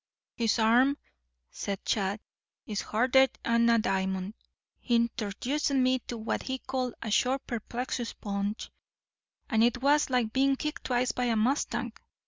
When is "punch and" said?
8.13-9.61